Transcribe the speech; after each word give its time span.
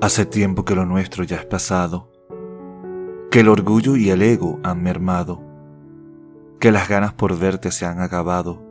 Hace 0.00 0.26
tiempo 0.26 0.64
que 0.64 0.76
lo 0.76 0.86
nuestro 0.86 1.24
ya 1.24 1.38
es 1.38 1.44
pasado, 1.44 2.08
que 3.32 3.40
el 3.40 3.48
orgullo 3.48 3.96
y 3.96 4.10
el 4.10 4.22
ego 4.22 4.60
han 4.62 4.80
mermado, 4.80 5.42
que 6.60 6.70
las 6.70 6.88
ganas 6.88 7.14
por 7.14 7.36
verte 7.36 7.72
se 7.72 7.84
han 7.84 8.00
acabado. 8.00 8.62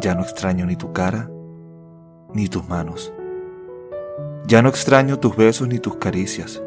Ya 0.00 0.14
no 0.14 0.22
extraño 0.22 0.64
ni 0.64 0.76
tu 0.76 0.92
cara, 0.92 1.28
ni 2.32 2.46
tus 2.46 2.68
manos. 2.68 3.12
Ya 4.46 4.62
no 4.62 4.68
extraño 4.68 5.18
tus 5.18 5.34
besos 5.34 5.66
ni 5.66 5.80
tus 5.80 5.96
caricias, 5.96 6.62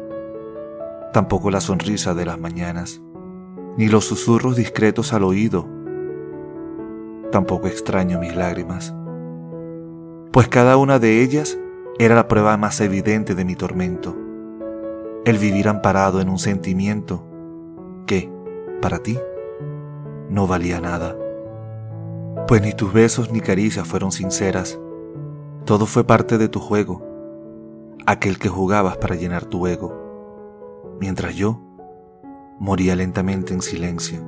tampoco 1.14 1.50
la 1.50 1.62
sonrisa 1.62 2.12
de 2.12 2.26
las 2.26 2.38
mañanas, 2.38 3.00
ni 3.78 3.88
los 3.88 4.04
susurros 4.04 4.54
discretos 4.54 5.14
al 5.14 5.24
oído. 5.24 5.66
Tampoco 7.32 7.68
extraño 7.68 8.20
mis 8.20 8.36
lágrimas, 8.36 8.94
pues 10.30 10.46
cada 10.48 10.76
una 10.76 10.98
de 10.98 11.22
ellas 11.22 11.58
era 12.00 12.14
la 12.14 12.28
prueba 12.28 12.56
más 12.56 12.80
evidente 12.80 13.34
de 13.34 13.44
mi 13.44 13.56
tormento, 13.56 14.16
el 15.26 15.36
vivir 15.36 15.68
amparado 15.68 16.22
en 16.22 16.30
un 16.30 16.38
sentimiento 16.38 17.26
que, 18.06 18.32
para 18.80 19.00
ti, 19.00 19.18
no 20.30 20.46
valía 20.46 20.80
nada. 20.80 21.14
Pues 22.48 22.62
ni 22.62 22.72
tus 22.72 22.90
besos 22.94 23.30
ni 23.30 23.42
caricias 23.42 23.86
fueron 23.86 24.12
sinceras, 24.12 24.80
todo 25.66 25.84
fue 25.84 26.04
parte 26.04 26.38
de 26.38 26.48
tu 26.48 26.58
juego, 26.58 27.02
aquel 28.06 28.38
que 28.38 28.48
jugabas 28.48 28.96
para 28.96 29.14
llenar 29.14 29.44
tu 29.44 29.66
ego, 29.66 30.96
mientras 31.02 31.34
yo 31.34 31.60
moría 32.58 32.96
lentamente 32.96 33.52
en 33.52 33.60
silencio. 33.60 34.24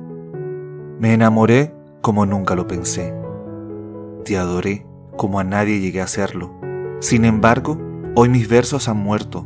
Me 0.99 1.15
enamoré 1.15 1.73
como 2.01 2.27
nunca 2.27 2.53
lo 2.53 2.67
pensé, 2.67 3.15
te 4.25 4.37
adoré 4.37 4.85
como 5.17 5.39
a 5.39 5.43
nadie 5.43 5.79
llegué 5.79 6.01
a 6.01 6.03
hacerlo 6.03 6.62
sin 7.03 7.25
embargo, 7.25 7.77
hoy 8.15 8.29
mis 8.29 8.47
versos 8.47 8.87
han 8.87 8.95
muerto, 8.95 9.45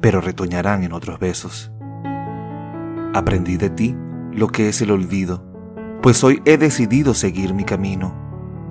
pero 0.00 0.20
retoñarán 0.20 0.82
en 0.82 0.92
otros 0.92 1.20
besos. 1.20 1.70
Aprendí 3.14 3.56
de 3.56 3.70
ti 3.70 3.96
lo 4.32 4.48
que 4.48 4.68
es 4.68 4.82
el 4.82 4.90
olvido, 4.90 5.44
pues 6.02 6.24
hoy 6.24 6.42
he 6.44 6.58
decidido 6.58 7.14
seguir 7.14 7.54
mi 7.54 7.62
camino, 7.62 8.16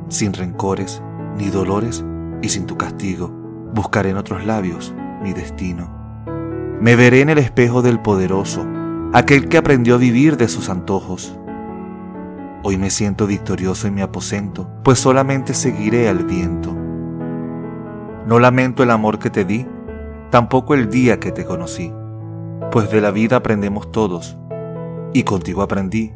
sin 0.09 0.33
rencores 0.33 1.01
ni 1.37 1.49
dolores 1.49 2.03
y 2.41 2.49
sin 2.49 2.65
tu 2.65 2.75
castigo. 2.75 3.29
Buscaré 3.73 4.09
en 4.09 4.17
otros 4.17 4.45
labios 4.45 4.93
mi 5.23 5.31
destino. 5.31 5.89
Me 6.81 6.97
veré 6.97 7.21
en 7.21 7.29
el 7.29 7.37
espejo 7.37 7.81
del 7.81 8.01
poderoso, 8.01 8.67
aquel 9.13 9.47
que 9.47 9.55
aprendió 9.57 9.95
a 9.95 9.99
vivir 9.99 10.35
de 10.35 10.49
sus 10.49 10.67
antojos. 10.67 11.39
Hoy 12.61 12.77
me 12.77 12.89
siento 12.89 13.25
victorioso 13.25 13.87
en 13.87 13.93
mi 13.93 14.01
aposento, 14.01 14.69
pues 14.83 14.99
solamente 14.99 15.53
seguiré 15.53 16.09
al 16.09 16.25
viento 16.25 16.74
no 18.25 18.39
lamento 18.39 18.83
el 18.83 18.91
amor 18.91 19.19
que 19.19 19.29
te 19.29 19.45
di, 19.45 19.67
tampoco 20.31 20.73
el 20.73 20.89
día 20.89 21.19
que 21.19 21.31
te 21.31 21.45
conocí, 21.45 21.93
pues 22.71 22.89
de 22.89 22.99
la 23.01 23.11
vida 23.11 23.37
aprendemos 23.37 23.91
todos, 23.91 24.37
y 25.13 25.23
contigo 25.23 25.61
aprendí 25.61 26.11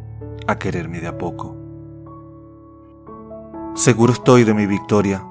a 0.48 0.58
quererme 0.58 1.00
de 1.00 1.08
a 1.08 1.18
poco. 1.18 1.56
Seguro 3.76 4.14
estoy 4.14 4.44
de 4.44 4.54
mi 4.54 4.66
victoria, 4.66 5.24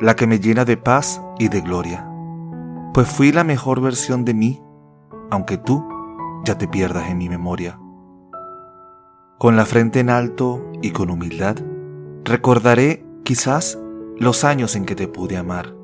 la 0.00 0.16
que 0.16 0.26
me 0.26 0.40
llena 0.40 0.64
de 0.64 0.76
paz 0.76 1.22
y 1.38 1.48
de 1.48 1.60
gloria, 1.60 2.06
pues 2.92 3.08
fui 3.08 3.30
la 3.30 3.44
mejor 3.44 3.80
versión 3.80 4.24
de 4.24 4.34
mí, 4.34 4.60
aunque 5.30 5.58
tú 5.58 5.86
ya 6.44 6.58
te 6.58 6.66
pierdas 6.66 7.08
en 7.08 7.18
mi 7.18 7.28
memoria. 7.28 7.78
Con 9.38 9.56
la 9.56 9.64
frente 9.64 10.00
en 10.00 10.10
alto 10.10 10.66
y 10.82 10.90
con 10.90 11.08
humildad, 11.08 11.56
recordaré 12.24 13.06
quizás 13.22 13.78
los 14.18 14.44
años 14.44 14.74
en 14.74 14.84
que 14.84 14.96
te 14.96 15.08
pude 15.08 15.36
amar 15.36 15.79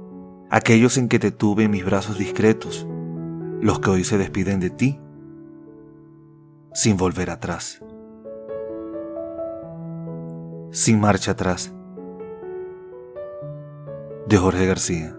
aquellos 0.50 0.96
en 0.98 1.08
que 1.08 1.18
te 1.18 1.30
tuve 1.30 1.64
en 1.64 1.70
mis 1.70 1.84
brazos 1.84 2.18
discretos, 2.18 2.86
los 3.60 3.80
que 3.80 3.90
hoy 3.90 4.04
se 4.04 4.18
despiden 4.18 4.60
de 4.60 4.70
ti, 4.70 5.00
sin 6.72 6.96
volver 6.96 7.30
atrás, 7.30 7.82
sin 10.70 11.00
marcha 11.00 11.32
atrás. 11.32 11.72
De 14.28 14.36
Jorge 14.36 14.66
García. 14.66 15.16